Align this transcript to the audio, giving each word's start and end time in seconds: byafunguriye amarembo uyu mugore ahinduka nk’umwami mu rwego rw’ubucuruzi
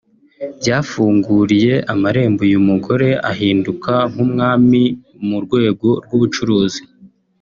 byafunguriye 0.59 1.73
amarembo 1.93 2.39
uyu 2.47 2.59
mugore 2.69 3.09
ahinduka 3.31 3.91
nk’umwami 4.11 4.81
mu 5.27 5.37
rwego 5.43 5.87
rw’ubucuruzi 6.03 6.81